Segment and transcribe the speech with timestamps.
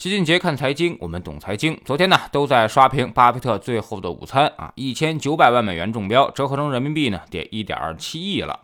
[0.00, 1.78] 齐俊杰看财经，我们懂财经。
[1.84, 8.60] 昨天呢，都在刷屏巴菲特最后的午餐啊，一千九百万美元中标，折合成人民币呢，得一点七亿了。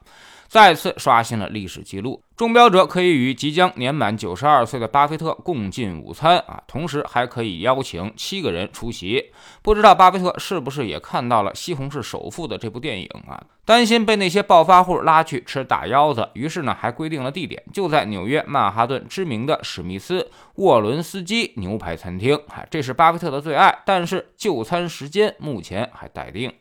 [0.49, 9.33] 再次刷新了历史记录，中标者可以与即将年满九十二岁的巴菲特共进午餐啊，同时还可以邀请七个人出席。
[9.63, 13.43] 不知道巴菲特是不是也看到了《西红柿首富》的这部电影啊？
[13.65, 22.39] 担心被那些暴发户拉去吃大腰子，于是呢，还规定了地点，就在纽约曼哈顿知名的史密斯沃伦斯基牛排餐厅。
[22.55, 26.53] 哎，这是巴菲特的最爱，但是就餐时间目前还待定。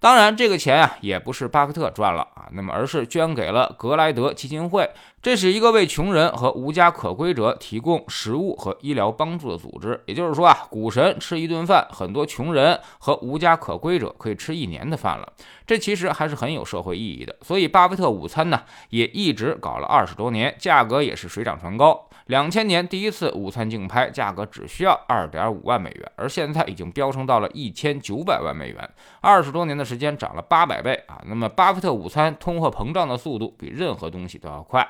[0.00, 4.88] 当然，这个钱啊也不是巴菲特赚了啊，那么而是捐给了格莱德基金会。
[5.20, 10.00] 这是一个为穷人和无家可归者提供食物和医疗帮助的组织。
[10.06, 15.30] 也就是说啊，股神吃一顿饭，很多穷人和无家可归者可以吃一年的饭了。
[15.66, 17.36] 这其实还是很有社会意义的。
[17.42, 22.08] 所以，巴菲特午餐呢也一直搞了二十多年，价格也是水涨船高。
[22.30, 28.88] 两千年第一次午餐竞拍，价格只需要二点五万美元，而现在已经飙升到了一千九百万美元，
[29.20, 31.20] 二十多年的时间涨了八百倍啊！
[31.26, 34.88] 那么，巴菲特午餐通货膨胀的速度比任何东西都要快。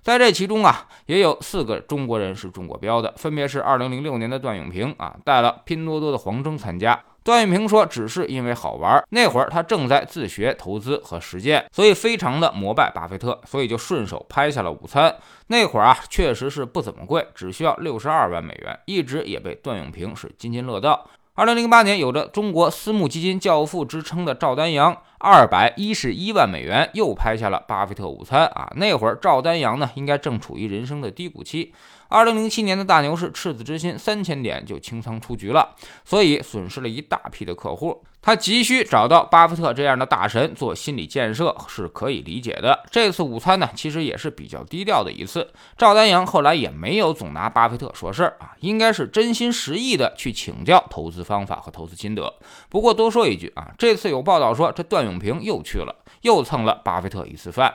[0.00, 6.98] 在这其中啊，也有四个中国人是中过标的，分别是二零零六年的段永平啊，带了拼多多的黄峥参加。
[7.24, 9.02] 段永平说，只是因为好玩。
[9.10, 15.14] 那会儿他正在自学投资和实践，所以非常的膜拜巴菲特，所以就顺手拍下了午餐。
[15.46, 21.08] 那会儿啊，确实是不怎么贵，只需要六十二万美元，一直也被段永平是津津乐道。
[21.34, 28.70] 二零零八年，有着中国私募基金教父之称的赵丹阳，二百一十一万美元又拍下了巴菲特午餐啊。
[28.76, 31.72] 那会儿赵丹阳呢，应该正处于人生的低谷期。
[32.12, 35.74] 二零零七年的大牛市，赤子之心三千点就清仓出局了，
[36.04, 38.04] 所以损失了一大批的客户。
[38.20, 42.84] 他急需找到巴菲特这样的大神做心理建设，是可以理解的。
[42.90, 45.52] 这次午餐呢，其实也是比较低调的一次。
[45.76, 52.32] 赵丹阳后来也没有总拿巴菲特说事儿啊，应该是真心实意的去请教投资方法和投资心得。
[52.68, 57.74] 不过多说一句啊，这次有报道说这段永平又去了，又蹭了巴菲特一次饭。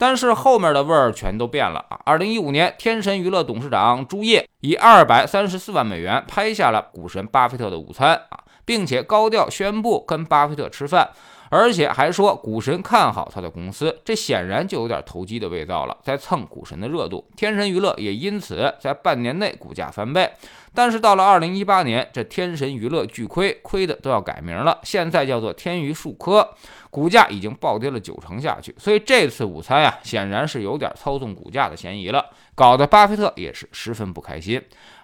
[0.00, 2.00] 但是后面的味儿全都变了啊！
[2.06, 11.10] 二零一五年，天神娱乐董事长朱烨以二百三十四万美元拍下了股神巴菲特的午餐啊，并且高调宣布跟巴菲特吃饭，
[11.50, 17.28] 而且还说股神看好他的公司，这显然就有点投机的味道了，在蹭股神的热度。
[17.36, 20.30] 天神娱乐也因此在半年内股价翻倍。
[20.72, 26.48] 但是到了二零一八年，这天神娱乐巨亏，亏的都要改名了，现在叫做天娱数科。
[26.90, 32.24] 股价已经暴跌了九成下去，所以这次午餐呀，显然是有点操纵股价的嫌疑了，
[32.54, 34.60] 搞得巴菲特也是十分不开心。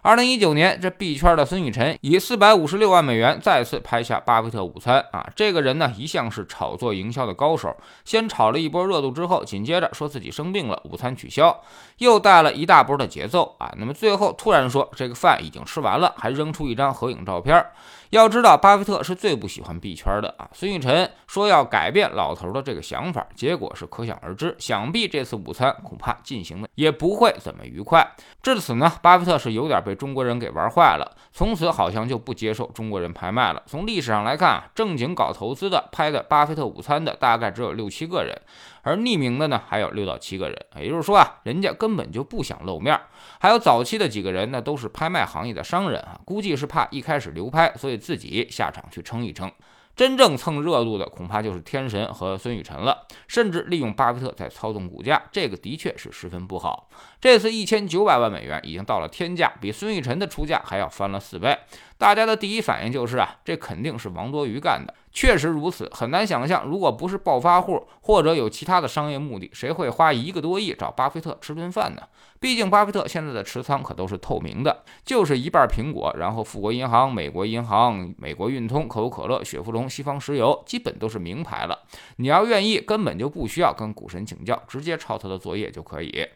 [0.07, 5.29] 二零一九年，这币圈的孙雨晨以四百五十六万美元再次拍下巴菲特午餐啊！
[5.35, 11.61] 这个人呢，一向是炒作营销的高手，先炒了一波热度之后，紧接着说自己生病了，午餐取消，
[11.99, 13.75] 又带了一大波的节奏啊！
[13.79, 17.67] 那么最后突然说这个饭已经吃完了，还扔出一张合影照片。
[18.11, 20.49] 要知道，巴菲特是最不喜欢币圈的啊！
[20.53, 24.55] 孙雨晨说要改变老头的这个想法，结果是可想而知。
[24.61, 28.09] 想必这次午餐恐怕进行的也不会怎么愉快。
[28.41, 33.63] 至此呢，巴菲特是有点被中国人给玩坏了，从此好像就不接受中国人拍卖了。
[33.67, 38.41] 从历史上来看啊，正经搞投资的拍的巴菲特午餐的大概只有六七个人，
[38.83, 40.67] 而匿名的呢还有六到七个人。
[40.79, 42.97] 也就是说啊，人家根本就不想露面。
[43.41, 49.51] 还有早期的几个人呢，都是拍卖行业的商人啊，估计是怕一开始流拍，所以自己下场去撑一撑。
[49.97, 56.91] 真正蹭热度的，恐怕就是天神和孙雨辰了，甚至利用巴菲特在操纵股价，这个的确是十分不好。
[57.19, 61.59] 这次一千九百万美元已经到了天价，比孙雨辰的出价还要翻了四倍。
[61.99, 64.95] 大家的第一反应就是啊，这肯定是王多鱼干的。
[65.13, 72.03] 确实如此，很难想象，如果不是暴发户或者有其他的商业目的，谁会花一个多亿找巴菲特吃顿饭呢？
[72.39, 81.79] 毕竟巴菲特现在的持仓可都是透明的，就是一半苹果，然后富国银行、美国银行、美国运通、可口可乐、雪佛龙、西方石油，基本都是名牌了。
[82.17, 86.27] 你要愿意，根本就不需要跟股神请教，直接抄他的作业就可以。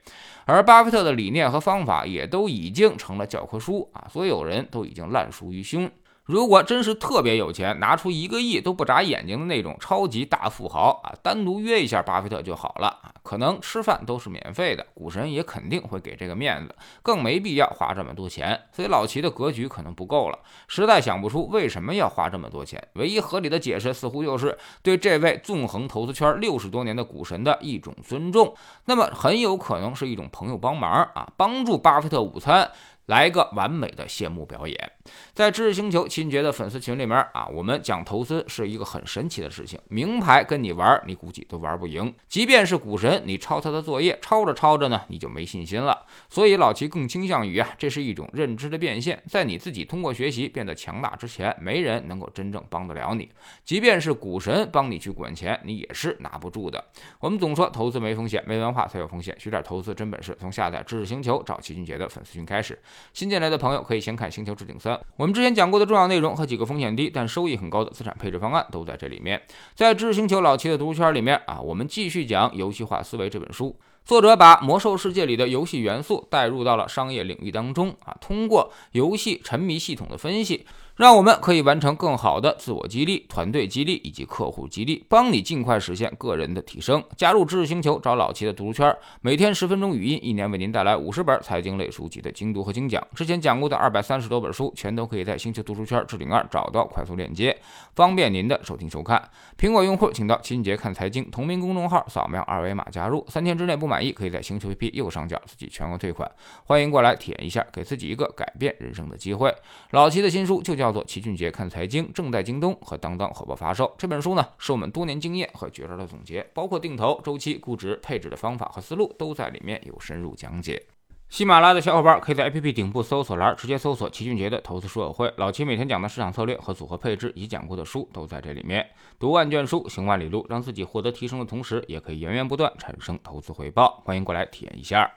[0.46, 5.90] 而巴菲特的理念和方法也都已经成了教科书啊，所有人都已经烂熟于胸。
[6.24, 18.56] 如果真是特别有钱，拿出一个亿都不眨眼睛的那种超级大富豪啊，单独约一下巴菲特就好了啊，可能吃饭都是免费的，股神也肯定会给这个面子，更没必要花这么多钱。
[18.70, 20.38] 所以老齐的格局可能不够了，
[20.68, 22.80] 实在想不出为什么要花这么多钱。
[22.92, 28.54] 唯一合理的解释似乎就是对这位纵横投资圈六十多年的股神的一种尊重。
[28.84, 32.70] 那么很有可能是一种朋友帮忙啊，帮助巴菲特午餐
[33.06, 34.92] 来个完美的谢幕表演。
[35.32, 39.78] 在知识星球秦杰的粉丝群里面啊，我们讲投资是一个很神奇的事情。
[39.88, 42.14] 名牌跟你玩，你估计都玩不赢。
[42.28, 46.06] 即便是股神，你抄他的作业，抄着抄着呢，你就没信心了。
[46.28, 49.22] 所以老齐更倾向于啊，这是一种认知的变现。
[49.26, 53.28] 在你自己通过学习变得强大之前，没人能够真正帮得了你。
[53.64, 56.84] 即便是股神帮你去滚钱，你也是拿不住的。
[57.18, 59.34] 我们总说投资没风险，没文化才有风险。
[59.38, 62.78] 学点投资真本事，从下载知识星球找齐俊杰的粉丝群开始。
[63.12, 69.40] 新进来的朋友可以先看《星球置顶三》，我们之前讲过的重要内容和几个风险低但收益很高的资产配置方案都在这里面。
[69.74, 73.76] 在知识星球老齐的读书圈里面啊，我们继续讲《游戏化思维》这本书。
[74.02, 80.66] 作者把魔兽世界里的游戏元素带入到了商业领域当中啊，通过游戏沉迷系统的分析。
[81.00, 87.02] 让我们可以完成更好的自我激励、团队激励以及客户激励，帮你尽快实现个人的提升。
[87.16, 93.02] 加入知识星球，找老齐的读书圈，每天十分钟语音，一年为您带来五十本财经类书籍的精读和精讲。
[93.14, 97.56] 之前讲过的二百三十多本书，全都可以在星球读书圈置顶二找到快速链接，
[97.94, 99.26] 方便您的收听收看。
[99.58, 103.24] 苹果用户请到齐俊杰看财经同名公众号，扫描二维码加入。
[103.26, 106.30] 三天之内不满意，可以在星球 APP 右上角自己全额退款。
[106.66, 109.50] 欢迎过来体验一下，给自己一个改变人生的机会。
[109.92, 110.89] 老齐的新书就叫。
[110.90, 113.94] 叫做齐俊杰看财经，正在京东和当当火爆发售。
[113.96, 120.82] 这本书呢，是我们多年经验和绝招的总结，包括定投、周期、估值、配置的方法和思路，都在里面有深入讲解。
[121.28, 128.84] 喜马拉雅的小伙伴可以在 APP 顶部搜索栏直接搜索齐俊杰的投资书友会，老齐每天讲的市场策略和组合配置，已讲过的书都在这里面。
[129.16, 134.02] 读万卷书，行万里路，让自己获得提升的同时，也可以源源不断产生投资回报。
[134.04, 135.08] 欢迎过来体验一下。